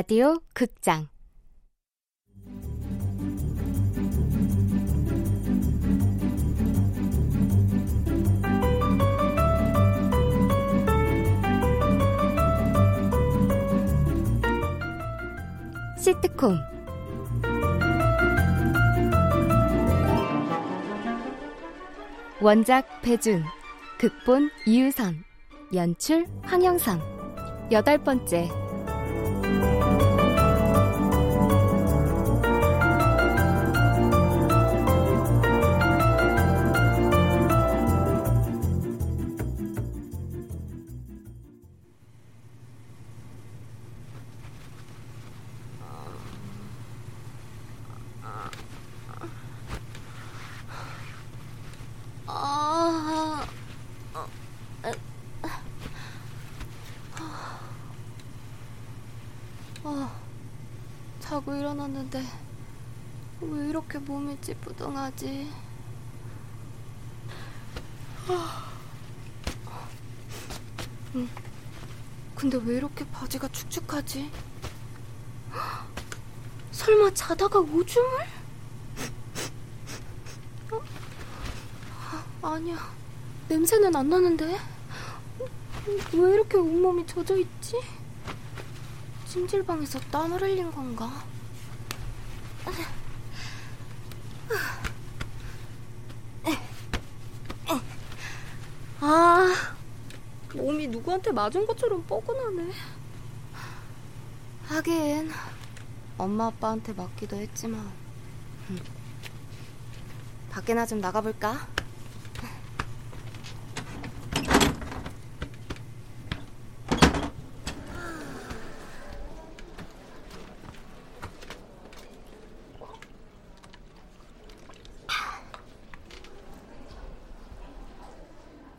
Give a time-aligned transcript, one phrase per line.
[0.00, 1.08] 라디오 극장.
[15.98, 16.56] 시트콤.
[22.40, 23.44] 원작 배준
[23.98, 25.22] 극본 이유선
[25.74, 28.48] 연출 황영선 여덟 번째
[64.20, 65.50] 몸이 찌뿌둥하지?
[71.14, 71.28] 응.
[72.34, 74.30] 근데 왜 이렇게 바지가 축축하지?
[76.70, 78.26] 설마 자다가 오줌을?
[80.70, 80.82] 어?
[82.42, 82.92] 아니야.
[83.48, 84.58] 냄새는 안 나는데?
[86.12, 87.80] 왜 이렇게 온몸이 젖어 있지?
[89.26, 91.24] 찜질방에서 땀을 흘린 건가?
[99.02, 99.54] 아,
[100.54, 102.72] 몸이 누구한테 맞은 것처럼 뻐근하네.
[104.66, 105.30] 하긴
[106.16, 107.90] 엄마 아빠한테 맞기도 했지만
[110.50, 111.66] 밖에나 좀 나가볼까?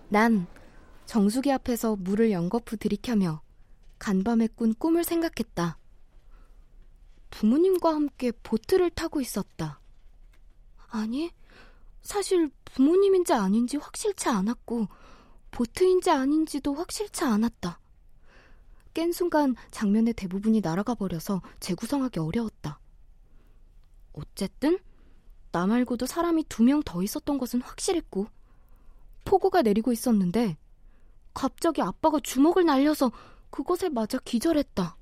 [0.07, 0.47] 난
[1.11, 3.41] 정수기 앞에서 물을 연거푸 들이켜며
[3.99, 5.77] 간밤에 꾼 꿈을 생각했다.
[7.31, 9.81] 부모님과 함께 보트를 타고 있었다.
[10.87, 11.29] 아니,
[12.01, 14.87] 사실 부모님인지 아닌지 확실치 않았고,
[15.51, 17.81] 보트인지 아닌지도 확실치 않았다.
[18.93, 22.79] 깬 순간 장면의 대부분이 날아가 버려서 재구성하기 어려웠다.
[24.13, 24.79] 어쨌든,
[25.51, 28.27] 나 말고도 사람이 두 명 더 있었던 것은 확실했고,
[29.25, 30.55] 폭우가 내리고 있었는데
[31.33, 33.11] 갑자기 아빠가 주먹을 날려서
[33.49, 34.95] 그것에 맞아 기절했다.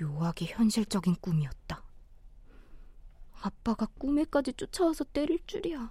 [0.00, 1.82] 묘하게 현실적인 꿈이었다.
[3.42, 5.90] 아빠가 꿈에까지 쫓아와서 때릴 줄이야.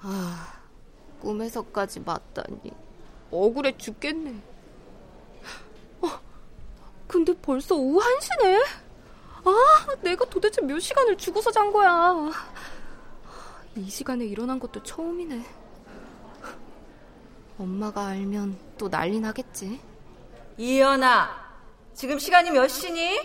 [0.00, 0.60] 아,
[1.20, 2.72] 꿈에서까지 맞다니.
[3.30, 4.42] 억울해 죽겠네.
[6.02, 6.08] 어,
[7.06, 8.64] 근데 벌써 오후 1시네?
[9.44, 12.30] 아, 내가 도대체 몇 시간을 죽어서 잔 거야.
[13.76, 15.44] 이 시간에 일어난 것도 처음이네.
[17.58, 19.80] 엄마가 알면 또 난리 나겠지.
[20.58, 21.30] 이연아,
[21.94, 23.18] 지금 시간이 몇 시니?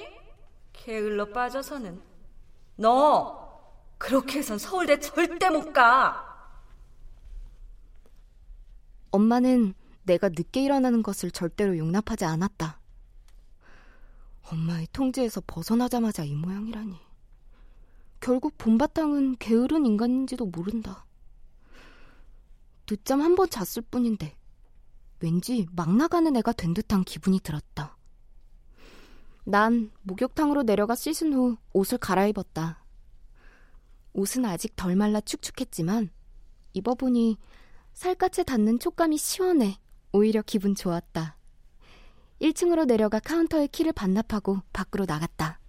[0.73, 2.01] 게을러 빠져서는.
[2.77, 3.47] 너,
[3.97, 6.23] 그렇게 해선 서울대 절대 못 가.
[9.11, 12.79] 엄마는 내가 늦게 일어나는 것을 절대로 용납하지 않았다.
[14.49, 17.06] 엄마의 통제에서 벗어나자마자 이 모양이라니.
[18.19, 21.05] 결국 본바탕은 게으른 인간인지도 모른다.
[22.85, 24.35] 늦잠 한 번 잤을 뿐인데
[25.19, 27.97] 왠지 막 나가는 애가 된 듯한 기분이 들었다.
[29.43, 32.83] 난 목욕탕으로 내려가 씻은 후 옷을 갈아입었다.
[34.13, 36.09] 옷은 아직 덜 말라 축축했지만
[36.73, 37.37] 입어보니
[37.93, 39.77] 살갗에 닿는 촉감이 시원해
[40.11, 41.37] 오히려 기분 좋았다.
[42.41, 45.59] 1층으로 내려가 카운터에 키를 반납하고 밖으로 나갔다.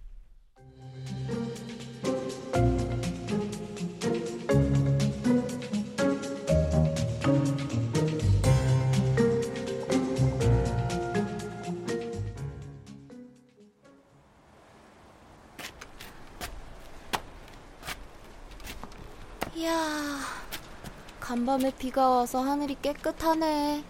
[21.49, 23.83] 간밤에 비가 와서 하늘이 깨끗하네.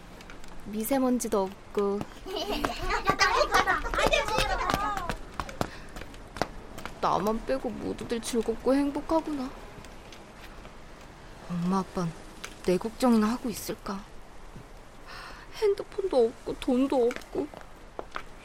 [0.67, 1.99] 미세먼지도 없고
[7.01, 9.49] 나만 빼고 모두들 즐겁고 행복하구나.
[11.49, 12.09] 엄마 아빠는
[12.63, 14.01] 내 걱정이나 하고 있을까?
[15.55, 17.45] 핸드폰도 없고 돈도 없고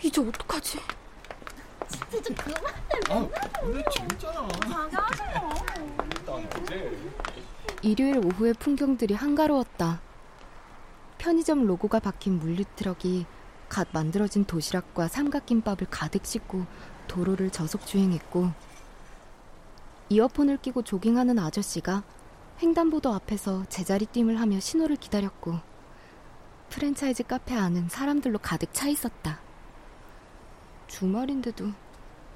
[0.02, 0.80] 이제 어떡하지?
[1.88, 2.64] 진짜 좀 그만.
[3.10, 3.28] 아,
[3.60, 4.48] 근데 재밌잖아.
[7.84, 10.00] 일요일 오후의 풍경들이 한가로웠다.
[11.18, 13.26] 편의점 로고가 박힌 물류트럭이
[13.68, 16.64] 갓 만들어진 도시락과 삼각김밥을 가득 싣고
[17.08, 18.50] 도로를 저속 주행했고
[20.08, 22.04] 이어폰을 끼고 조깅하는 아저씨가
[22.62, 25.58] 횡단보도 앞에서 제자리 띵을 하며 신호를 기다렸고
[26.70, 29.40] 프랜차이즈 카페 안은 사람들로 가득 차 있었다.
[30.86, 31.70] 주말인데도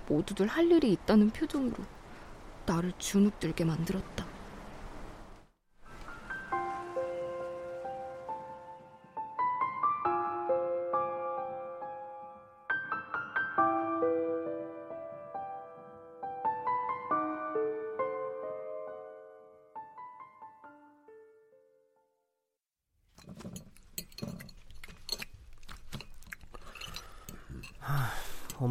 [0.08, 1.76] 모두들 할 일이 있다는 표정으로
[2.66, 4.27] 나를 주눅들게 만들었다.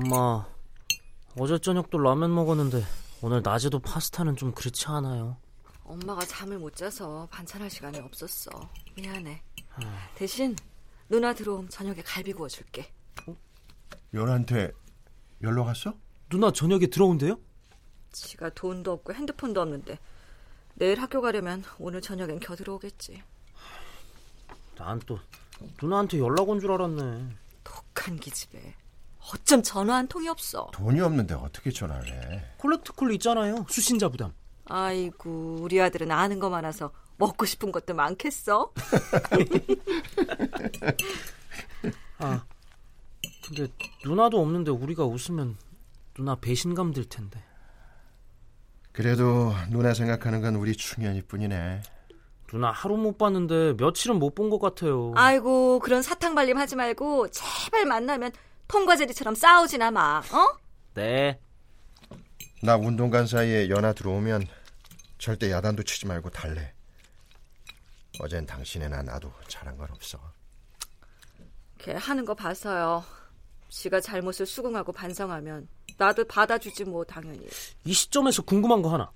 [0.02, 0.46] 엄마,
[1.40, 2.84] 어제 저녁도 라면 먹었는데
[3.24, 5.38] 오늘 낮에도 파스타는 좀 그렇지 않아요?
[5.86, 8.52] 엄마가 잠을 못 자서 반찬할 시간이 없었어.
[8.96, 9.42] 미안해.
[10.16, 10.56] 대신
[11.10, 12.92] 누나 들어오면 저녁에 갈비 구워줄게.
[14.14, 14.72] 연한테
[15.42, 15.96] 연락 왔어?
[16.30, 17.40] 누나 저녁에 들어온대요?
[18.12, 19.98] 지가 돈도 없고 핸드폰도 없는데
[20.76, 23.24] 내일 학교 가려면 오늘 저녁엔 겨들어오겠지.
[24.78, 25.18] 난 또
[25.82, 27.36] 누나한테 연락 온 줄 알았네.
[27.64, 28.76] 독한 기집애.
[29.34, 30.70] 어쩜 전화 한 통이 없어.
[30.74, 32.44] 돈이 없는데 어떻게 전화를 해?
[32.58, 33.66] 콜렉트콜 있잖아요.
[33.70, 34.34] 수신자 부담.
[34.70, 38.72] 아이고 우리 아들은 아는 거 많아서 먹고 싶은 것도 많겠어.
[42.20, 42.44] 아,
[43.46, 43.68] 근데
[44.06, 45.58] 누나도 없는데 우리가 웃으면
[46.16, 47.44] 누나 배신감 들 텐데.
[48.92, 51.82] 그래도 누나 생각하는 건 우리 충현이 뿐이네.
[52.50, 55.12] 누나 하루 못 봤는데 며칠은 못 본 것 같아요.
[55.16, 58.32] 아이고 그런 사탕 발림 하지 말고 제발 만나면
[58.68, 60.19] 통과제리처럼 싸우지나 마.
[60.19, 60.58] 어?
[60.94, 61.40] 네.
[62.64, 64.48] 나 운동 간 사이에 연하 들어오면
[65.18, 66.74] 절대 야단도 치지 말고 달래.
[68.19, 70.19] 어젠 당신이나 나도 잘한 건 없어.
[71.78, 73.04] 걔 하는 거 봐서요.
[73.69, 75.68] 지가 잘못을 수긍하고 반성하면
[75.98, 77.46] 나도 받아주지 뭐 당연히.
[77.86, 79.12] 이 시점에서 궁금한 거 하나.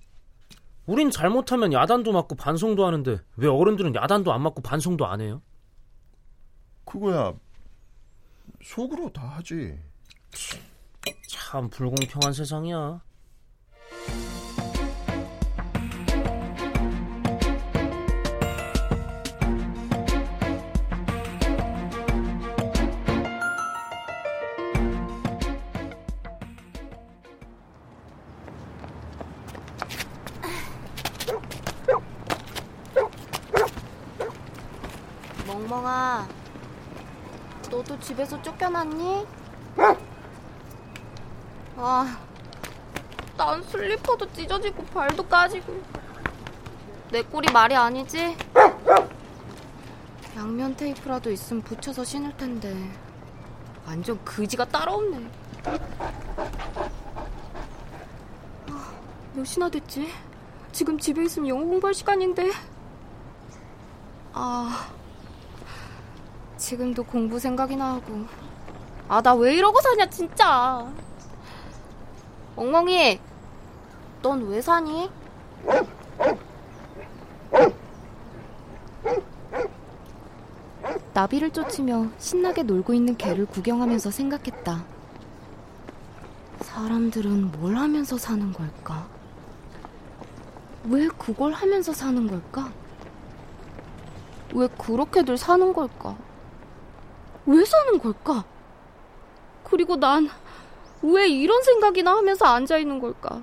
[0.86, 5.42] 우린 잘못하면 야단도 맞고 반성도 하는데 왜 어른들은 야단도 안 맞고 반성도 안 해요?
[6.86, 7.34] 그거야
[8.64, 9.80] 속으로 다 하지.
[11.28, 13.02] 참 불공평한 세상이야.
[38.02, 39.26] 집에서 쫓겨났니?
[41.78, 42.18] 아,
[43.38, 45.82] 난 슬리퍼도 찢어지고 발도 까지고.
[47.12, 48.38] 내 꼴이 말이 아니지?
[50.36, 52.76] 양면 테이프라도 있으면 붙여서 신을 텐데
[53.86, 55.28] 완전 그지가 따로 없네.
[58.70, 58.94] 아,
[59.34, 60.10] 몇 시나 됐지?
[60.72, 62.52] 지금 집에 있으면 영어 공부할 시간인데.
[64.34, 64.90] 아,
[66.72, 68.24] 지금도 공부 생각이나 하고.
[69.10, 70.88] 아, 나 왜 이러고 사냐, 진짜.
[72.56, 73.20] 엉멍이,
[74.22, 75.10] 넌 왜 사니?
[81.14, 84.86] 나비를 쫓으며 신나게 놀고 있는 개를 구경하면서 생각했다.
[86.62, 89.08] 사람들은 뭘 하면서 사는 걸까?
[90.86, 92.72] 왜 그걸 하면서 사는 걸까?
[94.54, 96.16] 왜 그렇게들 사는 걸까?
[97.46, 98.44] 왜 사는 걸까?
[99.64, 100.30] 그리고 난
[101.04, 103.42] 왜 이런 생각이나 하면서 앉아있는 걸까?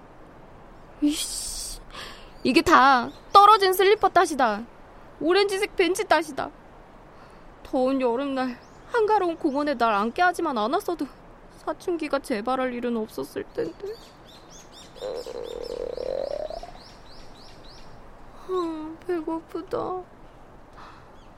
[1.00, 1.80] 이씨,
[2.44, 4.64] 이게 다 떨어진 슬리퍼 탓이다.
[5.20, 6.50] 오렌지색 벤치 탓이다.
[7.64, 8.56] 더운 여름날
[8.92, 11.06] 한가로운 공원에 날 앉게 하지만 않았어도
[11.56, 13.72] 사춘기가 재발할 일은 없었을 텐데.
[18.48, 20.02] 아, 배고프다.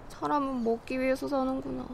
[0.08, 1.86] 사람은 먹기 위해서 사는구나.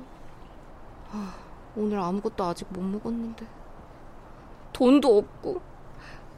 [1.12, 1.34] 아,
[1.76, 3.46] 오늘 아무것도 아직 못 먹었는데.
[4.72, 5.60] 돈도 없고,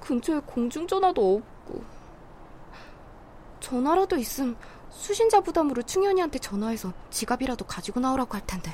[0.00, 1.82] 근처에 공중전화도 없고.
[3.60, 4.56] 전화라도 있음
[4.90, 8.72] 수신자 부담으로 충현이한테 전화해서 지갑이라도 가지고 나오라고 할 텐데.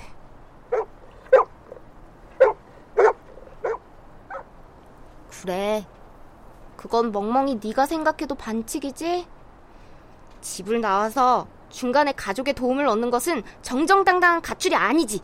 [5.28, 5.86] 그래.
[6.76, 9.26] 그건 멍멍이 네가 생각해도 반칙이지?
[10.40, 15.20] 집을 나와서 중간에 가족의 도움을 얻는 것은 정정당당한 가출이 아니지.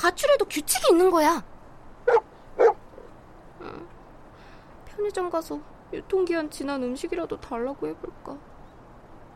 [0.00, 1.44] 가출에도 규칙이 있는 거야.
[3.60, 3.88] 응.
[4.86, 5.60] 편의점 가서
[5.92, 8.38] 유통기한 지난 음식이라도 달라고 해볼까.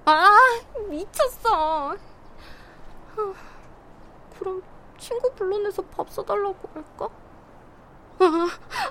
[0.07, 0.39] 아,
[0.89, 1.97] 미쳤어.
[4.39, 4.63] 그럼
[4.97, 7.11] 친구 불러내서 밥 사달라고 할까?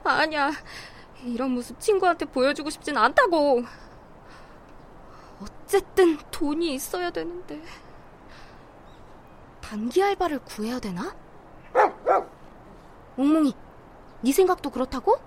[0.04, 0.52] 아, 아니야.
[1.24, 3.64] 이런 모습 친구한테 보여주고 싶진 않다고.
[5.42, 7.64] 어쨌든 돈이 있어야 되는데.
[9.62, 11.16] 단기 알바를 구해야 되나?
[13.16, 13.54] 몽몽이,
[14.22, 15.18] 네 생각도 그렇다고?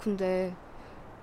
[0.00, 0.54] 근데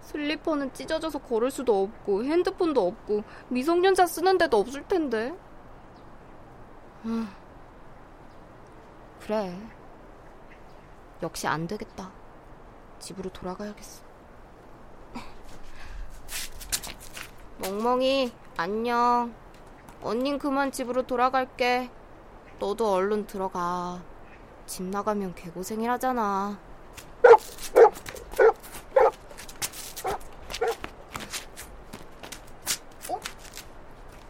[0.01, 5.35] 슬리퍼는 찢어져서 걸을 수도 없고 핸드폰도 없고 미성년자 쓰는 데도 없을 텐데.
[7.05, 7.27] 음.
[9.21, 9.57] 그래.
[11.23, 12.11] 역시 안 되겠다.
[12.99, 14.03] 집으로 돌아가야겠어.
[17.59, 19.33] 멍멍이, 안녕.
[20.03, 21.89] 언닌 그만 집으로 돌아갈게.
[22.59, 24.01] 너도 얼른 들어가.
[24.65, 26.57] 집 나가면 개고생이라잖아.
[33.09, 33.19] 어?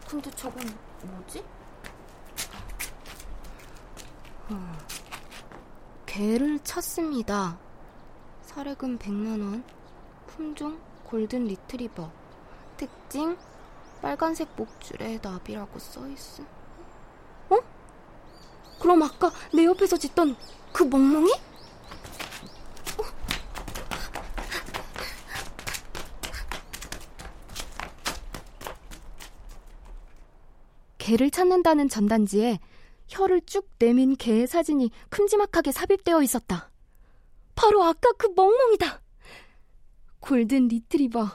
[0.08, 0.62] 근데 저건
[1.02, 1.44] 뭐지?
[4.50, 4.76] 어.
[6.04, 7.58] 개를 찾습니다.
[8.42, 9.62] 사례금 100만원.
[10.26, 12.10] 품종 골든 리트리버.
[12.76, 13.38] 특징
[14.02, 16.55] 빨간색 목줄에 나비라고 써있어.
[18.76, 18.78] 어?
[18.78, 20.36] 그럼 아까 내 옆에서 짖던
[20.72, 21.32] 그 멍멍이?
[21.32, 23.02] 어?
[30.98, 32.58] 개를 찾는다는 전단지에
[33.08, 36.70] 혀를 쭉 내민 개의 사진이 큼지막하게 삽입되어 있었다.
[37.54, 39.00] 바로 아까 그 멍멍이다.
[40.20, 41.28] 골든 리트리버.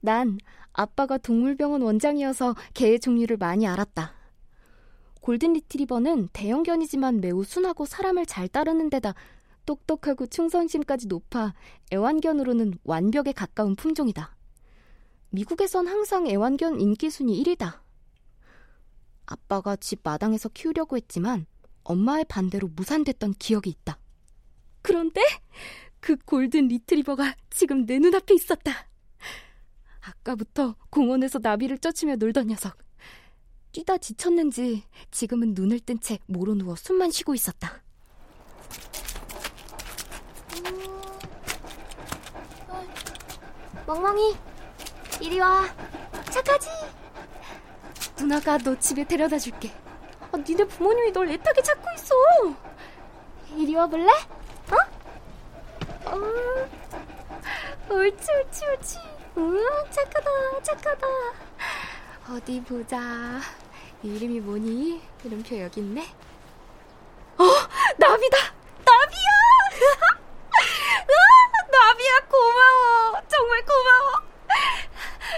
[0.00, 0.38] 난
[0.72, 4.17] 아빠가 동물병원 원장이어서 개의 종류를 많이 알았다.
[5.28, 9.12] 골든 리트리버는 대형견이지만 매우 순하고 사람을 잘 따르는 데다
[9.66, 11.52] 똑똑하고 충성심까지 높아
[11.92, 14.34] 애완견으로는 완벽에 가까운 품종이다.
[15.28, 17.80] 미국에선 항상 애완견 인기 순위 1위다.
[19.26, 21.44] 아빠가 집 마당에서 키우려고 했지만
[21.84, 23.98] 엄마의 반대로 무산됐던 기억이 있다.
[24.80, 25.20] 그런데
[26.00, 28.72] 그 골든 리트리버가 지금 내 눈앞에 있었다.
[30.00, 32.87] 아까부터 공원에서 나비를 쫓으며 놀던 녀석.
[33.72, 37.82] 뛰다 지쳤는지 지금은 눈을 뜬 채 모로 누워 숨만 쉬고 있었다.
[43.86, 44.36] 멍멍이,
[45.20, 45.64] 이리 와.
[46.30, 46.68] 착하지?
[48.18, 49.70] 누나가 너 집에 데려다 줄게.
[50.30, 52.14] 아, 니네 부모님이 널 애타게 찾고 있어.
[53.56, 54.10] 이리 와 볼래?
[54.70, 54.76] 어?
[56.10, 58.98] 어, 옳지, 옳지, 옳지.
[59.38, 59.58] 응,
[59.90, 61.06] 착하다, 착하다.
[62.30, 63.40] 어디 보자.
[64.02, 65.00] 이름이 뭐니?
[65.24, 66.02] 이름표 여기 있네.
[67.38, 67.44] 어,
[67.96, 68.36] 나비다!
[68.84, 69.28] 나비야!
[71.08, 73.22] 아, 나비야, 고마워.
[73.28, 74.22] 정말 고마워.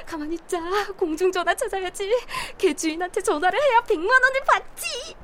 [0.04, 0.58] 가만히 있자.
[0.96, 2.10] 공중전화 찾아야지.
[2.58, 5.14] 개 주인한테 전화를 해야 100만 원을 받지.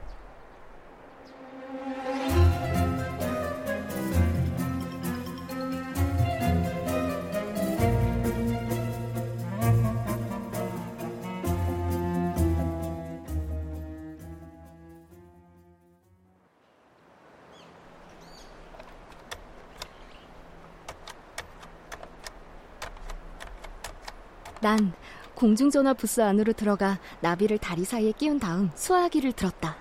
[24.67, 24.93] 난
[25.37, 29.77] 공중전화 부스 안으로 들어가 나비를 다리 사이에 끼운 다음 수화기를 들었다.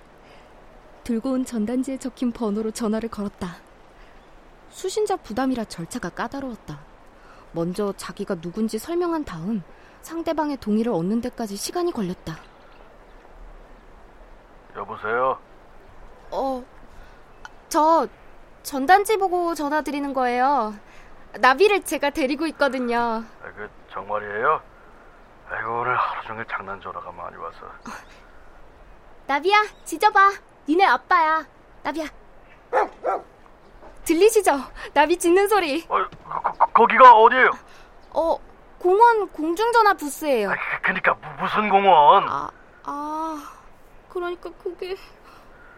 [1.04, 3.56] 들고 온 전단지에 적힌 번호로 전화를 걸었다.
[4.70, 6.78] 수신자 부담이라 절차가 까다로웠다.
[7.52, 9.64] 먼저 자기가 누군지 설명한 다음
[10.04, 12.38] 상대방의 동의를 얻는 데까지 시간이 걸렸다.
[14.76, 15.40] 여보세요?
[16.30, 16.64] 어,
[17.70, 18.08] 저
[18.62, 20.76] 전단지 보고 전화 드리는 거예요.
[21.40, 22.98] 나비를 제가 데리고 있거든요.
[23.00, 24.75] 아, 그 정말이에요?
[25.50, 27.58] 아이고 오늘 하루 종일 장난 전화가 많이 와서.
[29.28, 30.32] 나비야, 짖어봐.
[30.68, 31.46] 니네 아빠야.
[31.84, 32.06] 나비야.
[34.04, 34.52] 들리시죠?
[34.94, 35.86] 나비 짖는 소리.
[35.90, 35.98] 어,
[36.30, 37.52] 거, 거, 거기가 어디예요?
[38.12, 38.38] 어,
[38.80, 40.52] 공원 공중전화 부스예요.
[40.52, 42.28] 아, 그니까 무슨 공원?
[42.28, 42.50] 아,
[42.84, 43.52] 아,
[44.10, 44.96] 그러니까 그게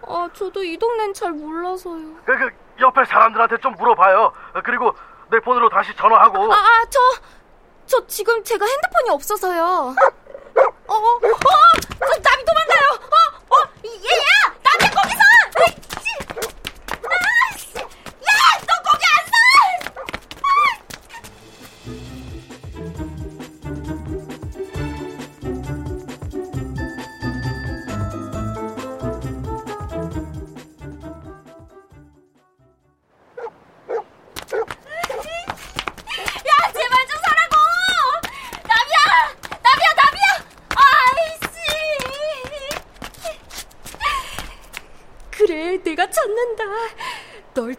[0.05, 2.15] 아, 저도 이 동네는 잘 몰라서요.
[2.25, 4.31] 그, 그 옆에 사람들한테 좀 물어봐요.
[4.63, 4.93] 그리고
[5.29, 6.53] 내 폰으로 다시 전화하고.
[6.53, 6.99] 아, 아, 저,
[7.87, 9.95] 저 지금 제가 핸드폰이 없어서요.
[10.87, 11.19] 어, 어, 어,
[11.99, 12.19] 나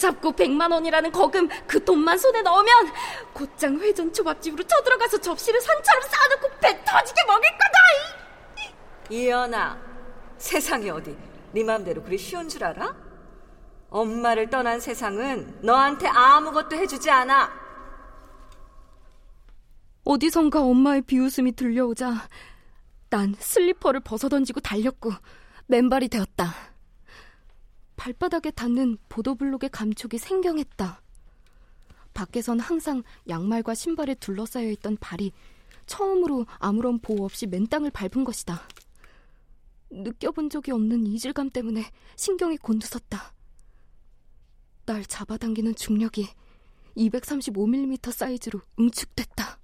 [0.08, 2.72] 잡고 100만 원이라는 거금 그 돈만 손에 넣으면
[3.34, 8.72] 곧장 회전 초밥집으로 쳐들어가서 접시를 산처럼 쌓아놓고 배 터지게 먹을 거다!
[9.10, 9.78] 이연아,
[10.38, 11.16] 세상이 어디
[11.52, 12.94] 네 맘대로 그리 쉬운 줄 알아?
[13.90, 17.50] 엄마를 떠난 세상은 너한테 아무것도 해주지 않아.
[20.04, 22.28] 어디선가 엄마의 비웃음이 들려오자
[23.10, 25.12] 난 슬리퍼를 벗어던지고 달렸고
[25.66, 26.54] 맨발이 되었다.
[27.98, 31.02] 발바닥에 닿는 보도블록의 감촉이 생경했다.
[32.14, 35.32] 밖에선 항상 양말과 신발에 둘러싸여 있던 발이
[35.86, 38.62] 처음으로 아무런 보호 없이 맨 땅을 밟은 것이다.
[39.90, 41.84] 느껴본 적이 없는 이질감 때문에
[42.16, 43.34] 신경이 곤두섰다.
[44.86, 46.28] 날 잡아당기는 중력이
[46.96, 49.58] 235mm 사이즈로 응축됐다.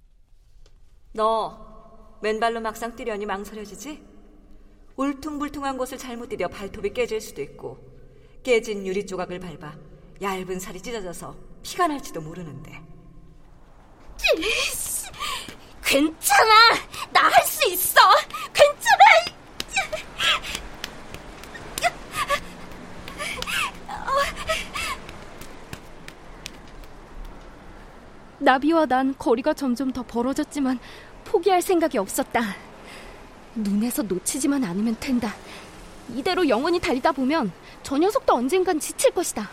[1.13, 4.03] 너 맨발로 막상 뛰려니 망설여지지?
[4.97, 7.94] 울퉁불퉁한 곳을 잘못 뛰려 발톱이 깨질 수도 있고
[8.45, 9.73] 깨진 유리 조각을 밟아
[10.21, 12.79] 얇은 살이 찢어져서 피가 날지도 모르는데.
[15.83, 16.53] 괜찮아.
[17.11, 17.99] 나 할 수 있어.
[18.53, 19.03] 괜찮아.
[28.39, 30.79] 나비와 난 거리가 점점 더 벌어졌지만
[31.23, 32.41] 포기할 생각이 없었다.
[33.55, 35.33] 눈에서 놓치지만 않으면 된다.
[36.13, 37.51] 이대로 영원히 달리다 보면
[37.85, 39.47] 저 녀석도 언젠간 지칠 것이다.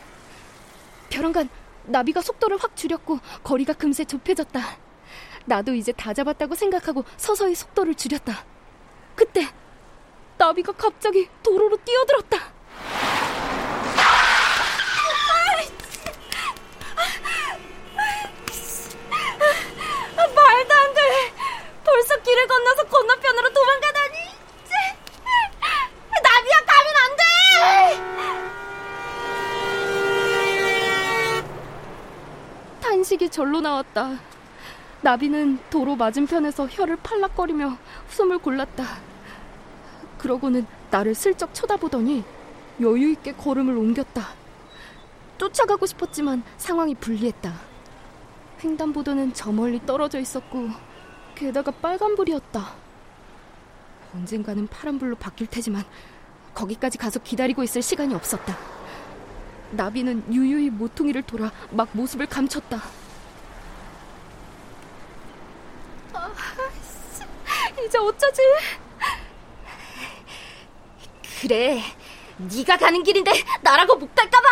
[1.10, 1.50] 벼랑간
[1.84, 4.78] 나비가 속도를 확 줄였고 거리가 금세 좁혀졌다.
[5.44, 8.46] 나도 이제 다 잡았다고 생각하고 서서히 속도를 줄였다.
[9.14, 9.46] 그때
[10.38, 12.38] 나비가 갑자기 도로로 뛰어들었다.
[20.34, 21.00] 말도 안 돼.
[21.84, 24.16] 벌써 길을 건너서 건너편으로 도망가다니.
[26.22, 27.22] 나비야 가면 안 돼.
[33.02, 34.16] 탄식이 절로 나왔다.
[35.00, 37.76] 나비는 도로 맞은편에서 혀를 팔락거리며
[38.08, 38.84] 숨을 골랐다.
[40.18, 42.22] 그러고는 나를 슬쩍 쳐다보더니
[42.80, 44.28] 여유 있게 걸음을 옮겼다.
[45.36, 47.52] 쫓아가고 싶었지만 상황이 불리했다.
[48.62, 50.68] 횡단보도는 저 멀리 떨어져 있었고
[51.34, 52.72] 게다가 빨간불이었다.
[54.14, 55.82] 언젠가는 파란불로 바뀔 테지만
[56.54, 58.71] 거기까지 가서 기다리고 있을 시간이 없었다.
[59.72, 62.82] 나비는 유유히 모퉁이를 돌아 막 모습을 감췄다.
[66.12, 66.30] 아,
[67.84, 68.42] 이제 어쩌지?
[71.40, 71.82] 그래,
[72.36, 73.32] 네가 가는 길인데
[73.62, 74.48] 나라고 못 갈까봐.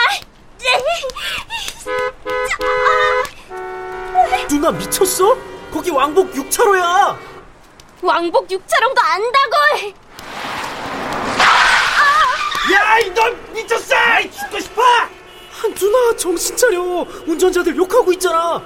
[4.49, 5.37] 누나 미쳤어?
[5.71, 7.17] 거기 왕복 6차로야.
[8.03, 9.95] 왕복 6차로도 안다고.
[12.73, 13.95] 야, 이넌 미쳤어!
[14.31, 14.83] 죽고 싶어!
[15.75, 16.81] 누나 정신 차려.
[17.27, 18.63] 운전자들 욕하고 있잖아.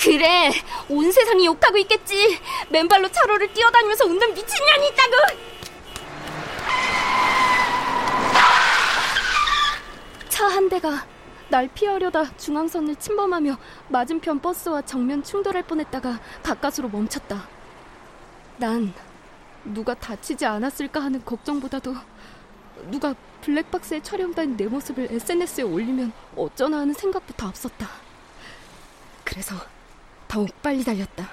[0.00, 0.50] 그래,
[0.88, 2.38] 온 세상이 욕하고 있겠지.
[2.68, 5.12] 맨발로 차로를 뛰어다니면서 웃는 미친년이 있다고.
[10.28, 11.06] 차 한 대가
[11.48, 13.56] 날 피하려다 중앙선을 침범하며
[13.88, 17.48] 맞은편 버스와 정면 충돌할 뻔했다가 가까스로 멈췄다.
[18.58, 18.92] 난
[19.64, 21.94] 누가 다치지 않았을까 하는 걱정보다도
[22.90, 27.88] 누가 블랙박스에 촬영된 내 모습을 SNS에 올리면 어쩌나 하는 생각부터 앞섰다.
[29.24, 29.54] 그래서
[30.28, 31.28] 더욱 빨리 달렸다.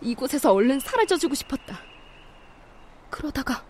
[0.00, 1.78] 이곳에서 얼른 사라져주고 싶었다.
[3.10, 3.64] 그러다가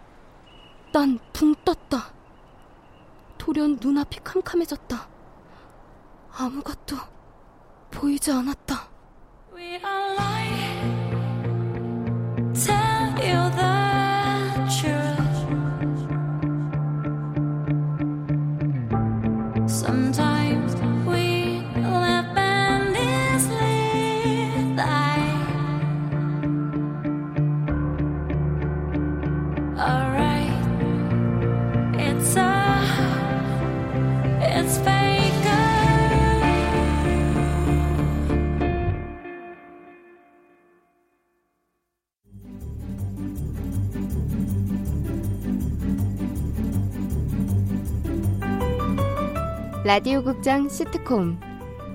[0.92, 2.12] 난 붕 떴다.
[3.38, 5.09] 돌연 눈앞이 캄캄해졌다.
[6.33, 6.96] 아무것도
[7.90, 8.88] 보이지 않았다.
[49.87, 51.38] 라디오 극장 시트콤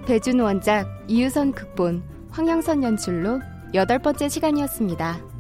[0.06, 2.02] 배준 원작 이유선 극본
[2.32, 3.42] 황영선 연출로
[3.74, 5.31] 여덟 번째 시간이었습니다.